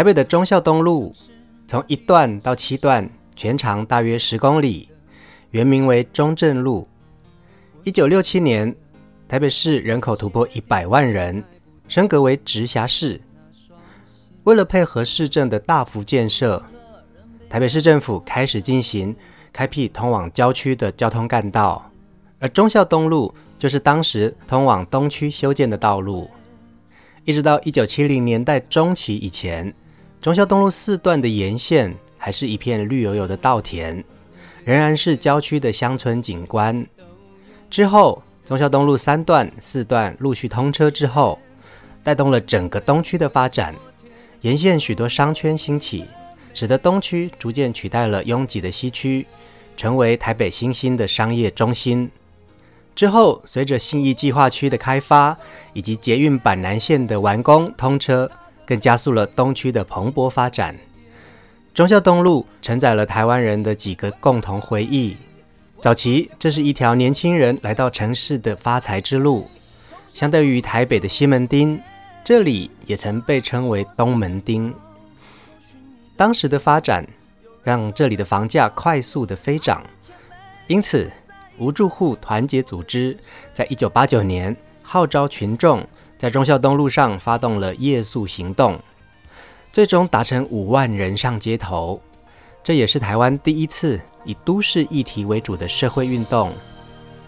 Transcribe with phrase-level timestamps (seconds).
[0.00, 1.14] 台北的忠孝东路，
[1.68, 4.88] 从一段到七段，全长大约十公里，
[5.50, 6.88] 原名为中正路。
[7.84, 8.74] 一九六七年，
[9.28, 11.44] 台北市人口突破一百万人，
[11.86, 13.20] 升格为直辖市。
[14.44, 16.64] 为了配合市政的大幅建设，
[17.50, 19.14] 台北市政府开始进行
[19.52, 21.90] 开辟通往郊区的交通干道，
[22.38, 26.30] 而忠孝东路就是当时通往东区修建的道路。
[27.26, 29.74] 一直到一九七零年代中期以前，
[30.20, 34.04] 忠孝东路四段的沿线还是一片绿油油的稻田，
[34.64, 36.86] 仍然是郊区的乡村景观。
[37.70, 41.38] 之后，忠孝东路三段、四段陆续通车之后，
[42.02, 43.74] 带动了整个东区的发展，
[44.42, 46.04] 沿线许多商圈兴起，
[46.52, 49.26] 使得东区逐渐取代了拥挤的西区，
[49.74, 52.10] 成为台北新兴的商业中心。
[52.94, 55.34] 之后，随着信义计划区的开发
[55.72, 58.30] 以及捷运板南线的完工通车，
[58.70, 60.76] 更加速了东区的蓬勃发展。
[61.74, 65.16] 忠孝东路承载了台湾人的几个共同回忆。
[65.80, 69.48] 早期，这是一条年轻人来到城市的发财之路。
[70.12, 71.80] 相对于台北的西门町，
[72.22, 74.72] 这里也曾被称为东门町。
[76.16, 77.04] 当时的发展
[77.64, 79.82] 让这里的房价快速的飞涨，
[80.68, 81.10] 因此，
[81.58, 83.16] 无住户团结组织
[83.52, 85.84] 在一九八九年号召群众
[86.20, 88.78] 在忠孝东路上发动了夜宿行动，
[89.72, 91.98] 最终达成五万人上街头。
[92.62, 96.52] 这也是台湾第一次以都市议题为主的社会运动。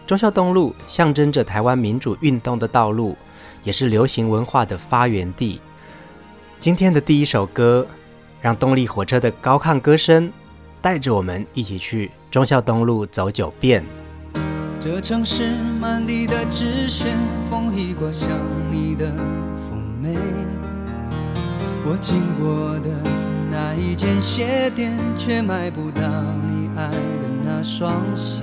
[0.06, 3.16] 忠孝东路象征着台湾民主运动的道路，
[3.64, 5.58] 也是流行文化的发源地。
[6.60, 7.86] 今天的第一首歌，
[8.42, 10.30] 让动力火车的高亢歌声
[10.82, 13.82] 带着我们一起去忠孝东路走九遍。
[14.84, 17.06] 这城市满地的纸屑，
[17.48, 18.28] 风一刮像
[18.68, 19.12] 你的
[19.70, 20.16] 妩媚。
[21.86, 22.90] 我经过的
[23.48, 26.02] 那一间鞋店，却买不到
[26.48, 28.42] 你爱的那双鞋。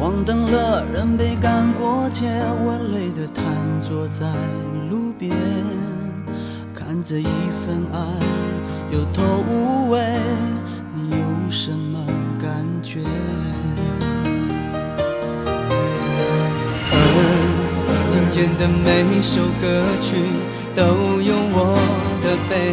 [0.00, 2.26] 黄灯了，人被赶过街，
[2.64, 3.44] 我累得瘫
[3.80, 4.26] 坐在
[4.90, 5.32] 路边，
[6.74, 8.00] 看着一份爱
[8.90, 10.00] 有头无尾，
[10.92, 12.04] 你有什么
[12.42, 12.98] 感觉？
[18.30, 20.14] 间的每首歌曲
[20.76, 21.76] 都有我
[22.22, 22.72] 的悲，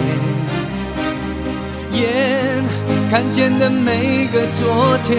[1.97, 2.63] 眼
[3.09, 5.17] 看见的每个昨天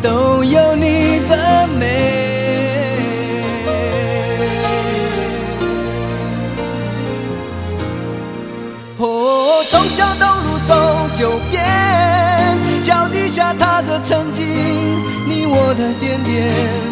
[0.00, 1.82] 都有你的美。
[8.98, 11.60] 哦，忠孝东路走九遍，
[12.82, 16.91] 脚底下踏着曾经你我的点点。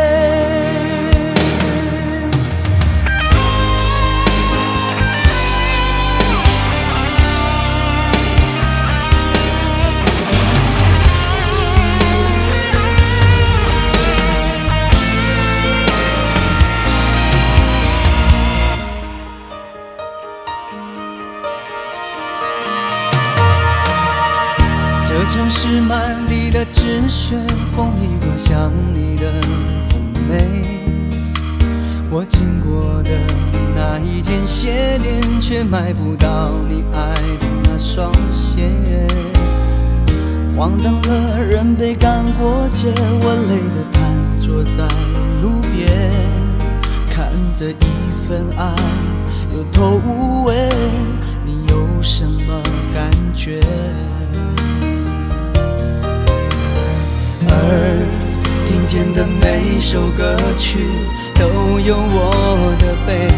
[41.49, 44.01] 人被赶过街，我累得瘫
[44.39, 44.83] 坐在
[45.41, 45.89] 路边，
[47.09, 48.73] 看着一份爱
[49.53, 50.69] 有头无尾，
[51.45, 52.61] 你有什么
[52.93, 53.59] 感觉？
[57.47, 57.53] 耳
[58.65, 60.79] 听见的每首歌曲，
[61.35, 63.29] 都有我的背。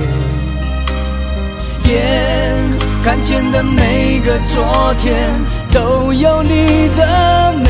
[1.89, 1.93] 眼
[3.03, 5.13] 看见的每个昨天，
[5.73, 7.69] 都有你的美。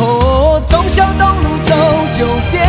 [0.00, 1.74] 哦，忠孝东路走
[2.12, 2.66] 九遍，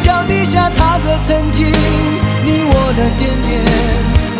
[0.00, 3.58] 脚底下踏着曾经你我的点点。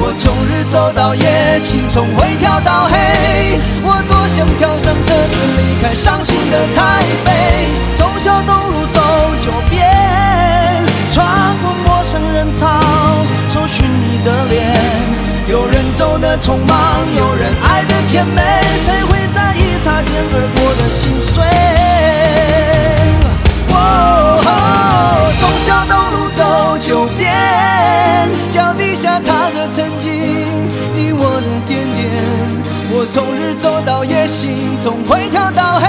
[0.01, 3.59] 我从日走到夜，心从灰跳到黑。
[3.83, 7.33] 我多想跳上车子离开伤心的台北。
[7.97, 9.01] 忠孝东路走
[9.41, 9.91] 九遍，
[11.11, 11.27] 穿
[11.63, 12.79] 过陌生人潮，
[15.99, 16.79] 走得匆忙，
[17.17, 18.41] 有人爱的甜美，
[18.77, 21.43] 谁会在意擦肩而过的心碎？
[23.75, 24.39] 哦，
[25.41, 27.35] 从小东路走九遍，
[28.49, 30.09] 脚底下踏着曾经
[30.95, 31.99] 你我的点点。
[32.93, 35.89] 我从日走到夜，心从灰跳到黑。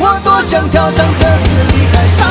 [0.00, 2.26] 我多想跳上车子离开伤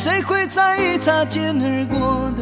[0.00, 2.37] 谁会在意擦肩而过？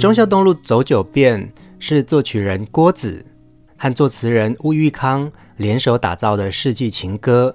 [0.00, 3.22] 忠孝东路走九遍是作曲人郭子
[3.76, 7.54] 和作词人吴玉康联手打造的世纪情歌。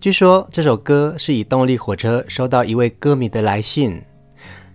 [0.00, 4.00] 据说这首歌是以动力火车收到一位歌迷的来信，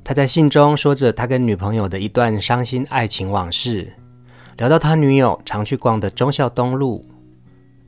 [0.03, 3.91] 他在信中说着他跟女朋友的一段伤心爱情往事，
[4.57, 7.03] 聊到他女友常去逛的忠孝东路，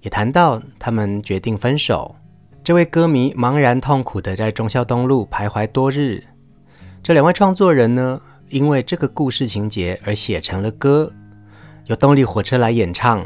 [0.01, 2.15] 也谈到他们决定分手。
[2.63, 6.23] 这位歌迷茫然痛苦地在忠孝东路徘徊多日。
[7.03, 8.19] 这两位创作人呢，
[8.51, 11.11] 因为这个故事情节而写成了歌，
[11.85, 13.25] 由动力火车来演唱，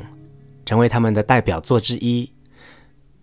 [0.66, 2.32] 成为他们的代表作之一。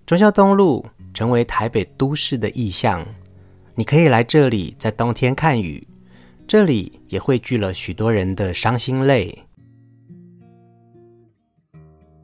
[0.05, 0.85] 忠孝东路
[1.15, 3.07] 成为台北都市的意象，
[3.77, 5.87] 你可以来这里，在冬天看雨，
[6.45, 9.47] 这里也汇聚了许多人的伤心泪。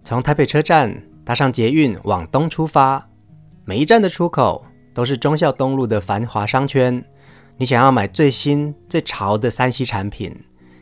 [0.03, 0.93] 从台北车站
[1.25, 3.09] 搭上捷运往东出发，
[3.65, 7.05] 每一站的出口都是忠孝东路的繁华商圈。
[7.61, 10.33] 你想要买最新最潮的三 C 产品，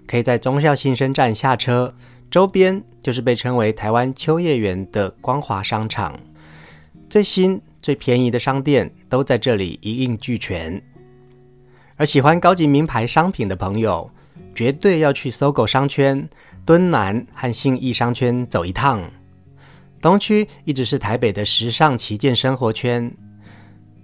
[0.06, 1.94] 可以在忠孝新生站下车，
[2.30, 6.20] 周边就是被称为台湾秋叶原的光华商场，
[7.08, 10.82] 最新最便宜的商店都在这里一应俱全。
[11.96, 14.10] 而喜欢高级名牌商品的朋友，
[14.54, 16.28] 绝对要去搜狗商圈、
[16.66, 19.02] 敦南和信义商圈走一趟。
[20.02, 23.10] 东区一直是台北的时尚旗舰生活圈。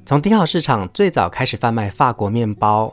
[0.05, 2.93] 从顶好市场最早开始贩卖法国面包，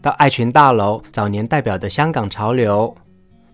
[0.00, 2.94] 到爱群大楼早年代表的香港潮流，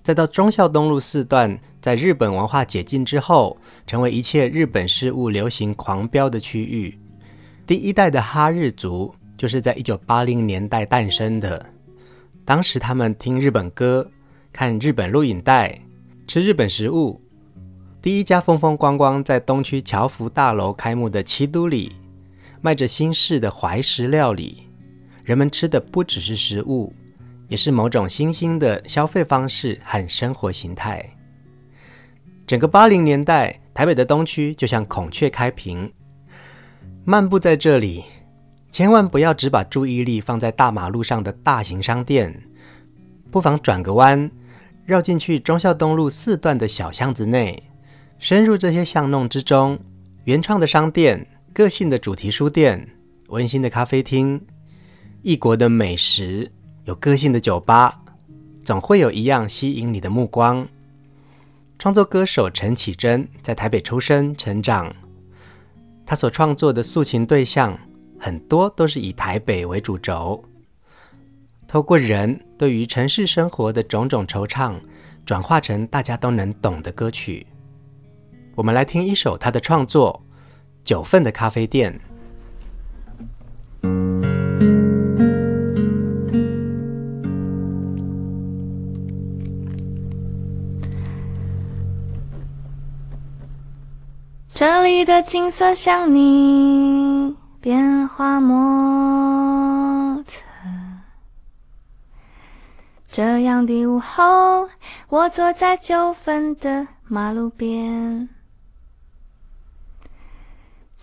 [0.02, 3.56] 再到忠孝东路四段，在日本文化解禁之后，
[3.87, 6.99] 成为一切日本事物流行狂飙的区域。
[7.66, 11.64] 第一代的哈日族就是在一九八零年代诞生的，
[12.44, 14.06] 当时他们听日本歌、
[14.52, 15.80] 看日本录影带、
[16.26, 17.18] 吃日本食物。
[18.02, 21.90] 第一家风风光光在东区侨福大楼开幕的七都里。
[22.62, 24.69] 卖着新式的怀石料理，
[25.25, 26.95] 人们吃的不只是食物，
[27.49, 31.04] 也是某种新兴的消费方式和生活形态。
[32.47, 35.92] 整个八零年代，台北的东区就像孔雀开屏。
[37.04, 38.04] 漫步在这里，
[38.71, 42.45] 千万不要只把注意力放在大马路上的大型商店，
[43.28, 44.31] 不妨转个弯，
[44.87, 47.61] 绕进去忠孝东路四段的小巷子内，
[48.21, 49.76] 深入这些巷弄之中，
[50.25, 51.26] 原创的商店。
[51.52, 52.88] 个性的主题书店，
[53.28, 54.40] 温馨的咖啡厅，
[55.21, 56.50] 异国的美食，
[56.85, 58.02] 有个性的酒吧，
[58.64, 60.66] 总会有一样吸引你的目光。
[61.78, 64.90] 创作歌手陈绮贞在台北出生成长，
[66.06, 67.78] 她所创作的诉情对象
[68.18, 70.42] 很多都是以台北为主轴，
[71.68, 74.80] 透过人对于城市生活的种种惆怅，
[75.26, 77.47] 转化成大家都能懂的歌曲。
[78.54, 80.25] 我们来听一首她的创作。
[80.84, 82.00] 九份的咖啡店。
[94.54, 100.40] 这里的景色像你变化莫测。
[103.08, 104.68] 这样的午后
[105.08, 108.41] 我坐在九份的马路边。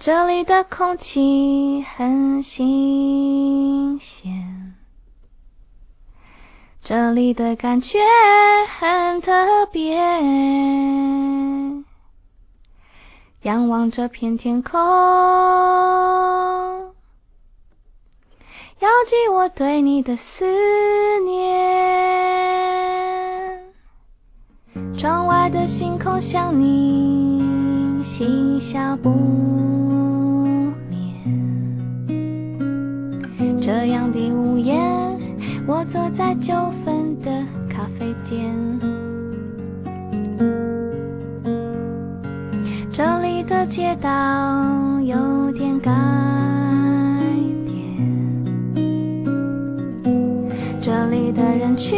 [0.02, 4.74] 这里的空气很新鲜，
[6.82, 8.00] 这里的感觉
[8.80, 9.98] 很特别。
[13.42, 14.80] 仰望这片天空，
[18.80, 20.46] 遥寄我对你的思
[21.26, 21.60] 念。
[24.98, 27.49] 窗外的星空像你，
[28.04, 29.10] 嬉笑不
[30.90, 31.00] 眠。
[33.62, 34.74] 这样的午夜，
[35.68, 36.54] 我坐在九
[36.84, 37.30] 份的
[37.70, 38.50] 咖啡店。
[42.92, 44.10] 这里的街道
[45.02, 45.92] 有点改
[47.66, 48.84] 变，
[50.82, 51.98] 这里的人群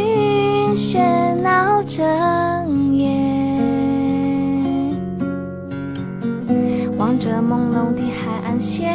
[0.76, 2.04] 喧闹着
[7.52, 8.88] 朦胧的海岸线。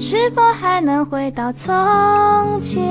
[0.00, 1.72] 是否还能回到从
[2.60, 2.83] 前？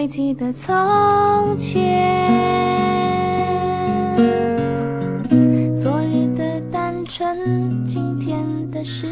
[0.00, 1.82] 还记得从前，
[5.74, 9.08] 昨日的单纯，今天的失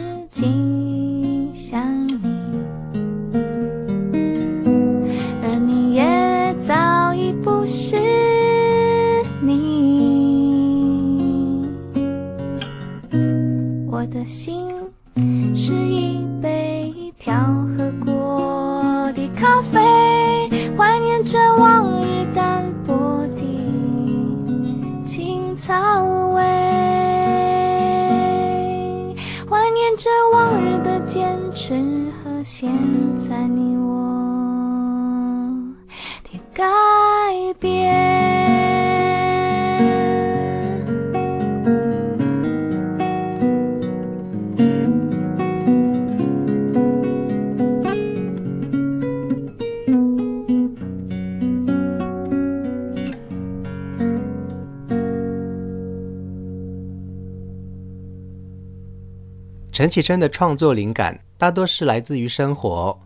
[59.77, 62.99] 陈绮贞的创作灵感大多是来自于生活，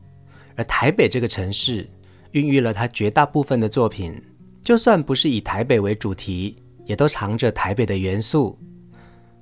[0.54, 1.84] 而台北这个城市
[2.30, 4.22] 孕育了他绝大部分的作品。
[4.62, 8.56] 就算不是以台北为主题，也都藏着台北的元素。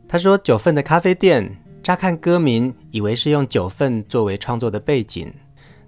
[0.08, 5.30] 他说：“九份的咖啡店，乍看歌名以为是用九份作为创作的背景，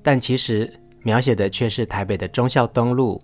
[0.03, 0.71] 但其实
[1.05, 3.19] 描写的却是台北的忠孝东路。”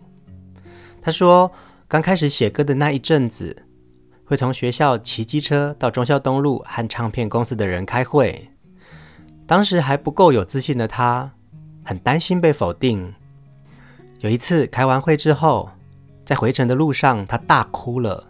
[1.03, 1.53] 他说
[1.87, 3.55] ：“刚开始写歌的那一阵子。”
[4.27, 8.51] 会从学校骑机车到中孝东路和唱片公司的人开会。
[9.47, 11.31] 当时还不够有自信的他，
[11.85, 13.15] 很担心被否定。
[14.19, 15.71] 有一次开完会之后，
[16.25, 18.27] 在回程的路上，他大哭了。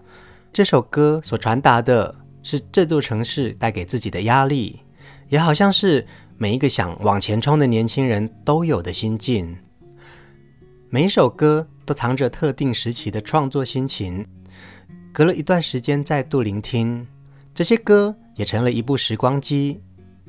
[0.53, 4.81] 这首歌所传达的是这座城市带给自己的压力，
[5.29, 9.57] 也好像是每一个想往前冲的年轻人都有的心境。
[10.91, 14.27] 每一首歌都藏着特定时期的创作心情，
[15.17, 17.07] 隔了一段时间再度聆听，
[17.55, 19.81] 这些歌也成了一部时光机，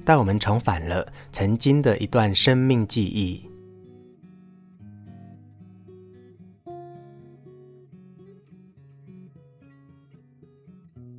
[0.05, 3.45] 带我们重返了曾经的一段生命记忆。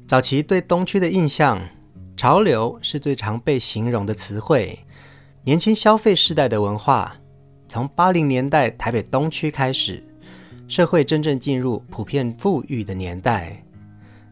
[0.06, 1.60] 早期对东区的印象，
[2.16, 4.78] 潮流是最常被形容的词汇。
[5.44, 7.14] 年轻消费世代的文化，
[7.68, 10.02] 从八零年代台北东区开始，
[10.68, 13.60] 社会真正进入普遍富裕的年代。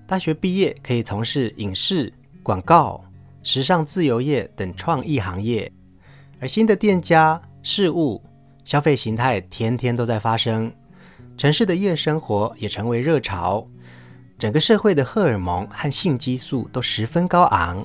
[0.07, 2.13] 大学毕业可以从事影视、
[2.43, 3.03] 广告、
[3.43, 5.73] 时尚自由业等创意行业，
[6.39, 8.23] 而新的店家、事物、
[8.65, 10.71] 消费形态天天都在发生。
[11.37, 13.67] 城市的夜生活也成为热潮。
[14.39, 17.85] 整个社会的荷尔蒙和性激素都十分高昂。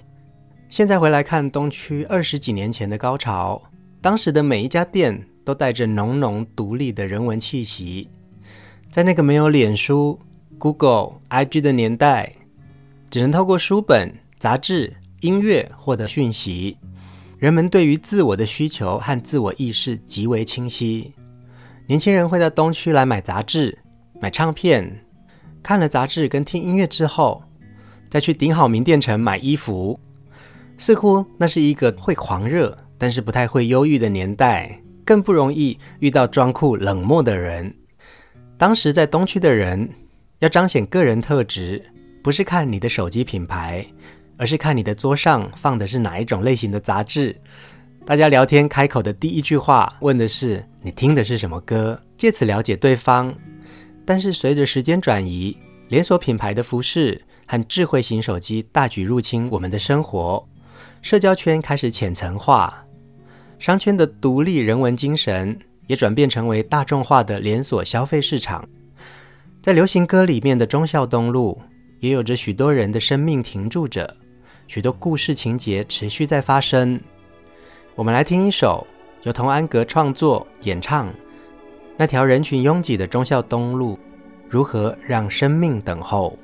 [0.69, 3.61] 现在回来看东区二十几年前的高潮，
[4.01, 8.09] 当时的每一家店都带着浓浓独立的人文气息。
[8.91, 10.19] 在那个没有脸书、
[10.57, 12.29] Google、IG 的年代，
[13.09, 16.77] 只能透过书本、杂志、音乐获得讯息。
[17.39, 21.13] 人们对于自我的需求和自我意识极为清晰。
[21.87, 23.77] 年轻人会到东区来买杂志、
[24.19, 24.85] 买唱片。
[25.63, 27.41] 看了杂志跟听音乐之后，
[28.09, 29.97] 再去顶好名店城买衣服，
[30.77, 37.73] 似乎那是一个会狂热但是不太会忧郁的年代，更不容易遇到装酷冷漠的人。
[38.61, 39.89] 当时在东区的人
[40.37, 41.83] 要彰显个人特质，
[42.21, 43.83] 不是看你的手机品牌，
[44.37, 47.35] 而是看你的桌上放的是哪一种类型的杂志。
[48.05, 53.33] 大家聊天开口的第一句话问的是你听的是什么歌，借此了解对方。
[54.05, 55.57] 但是随着时间转移，
[55.89, 60.47] 连锁品牌的服饰和智慧型手机大举入侵我们的生活，
[61.01, 62.85] 社交圈开始浅层化，
[63.57, 65.59] 商圈的独立人文精神
[65.91, 68.65] 也转变成为大众化的连锁消费市场。
[69.61, 71.61] 在流行歌里面的忠孝东路，
[71.99, 74.15] 也有着许多人的生命停驻着，
[74.69, 76.97] 许多故事情节持续在发生。
[77.93, 78.87] 我们来听一首
[79.23, 81.13] 由童安格创作演唱。
[81.97, 83.99] 那条人群拥挤的忠孝东路，
[84.47, 86.39] 如何让生命等候？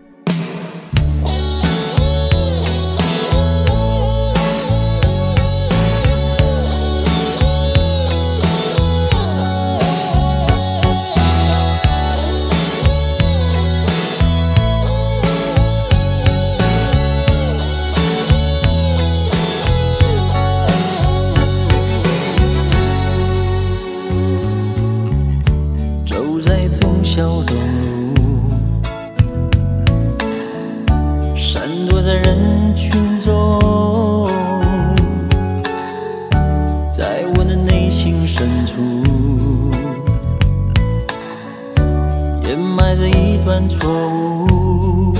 [43.57, 45.15] 犯错误。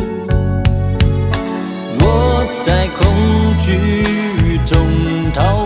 [2.00, 4.78] 我在恐惧中
[5.34, 5.66] 逃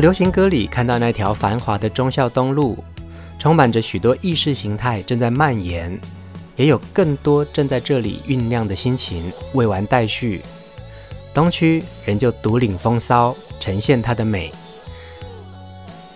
[0.00, 2.82] 流行歌里看到那条繁华的忠孝东路，
[3.38, 6.00] 充满着许多意识形态正在蔓延，
[6.56, 10.40] 也有更多正在这里酝酿的心情未完待续。
[11.34, 14.50] 东区仍旧独领风骚，呈现它的美。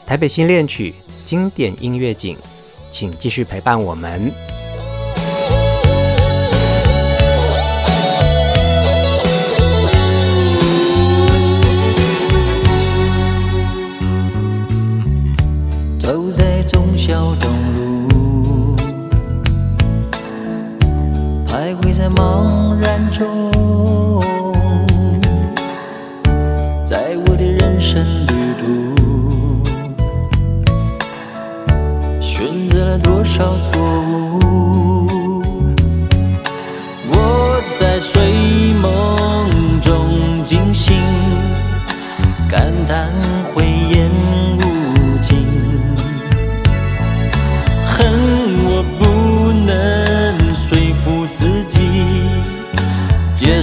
[0.06, 0.94] 台北新恋曲
[1.24, 2.38] 经典音乐景，
[2.90, 4.32] 请继续陪伴我们。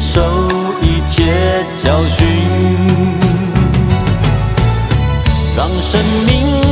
[0.04, 0.20] 受
[0.82, 2.28] 一切教训，
[5.56, 6.71] 让生命。